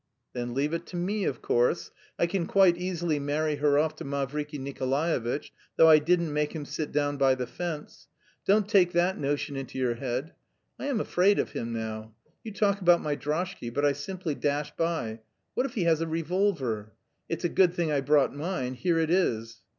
[0.33, 1.91] '""Then, leave it to me, of course.
[2.17, 6.65] I can quite easily marry her off to Mavriky Nikolaevitch, though I didn't make him
[6.65, 8.07] sit down by the fence.
[8.43, 10.33] Don't take that notion into your head.
[10.79, 12.15] I am afraid of him, now.
[12.43, 15.19] You talk about my droshky, but I simply dashed by....
[15.53, 16.93] What if he has a revolver?
[17.29, 18.73] It's a good thing I brought mine.
[18.73, 19.61] Here it is."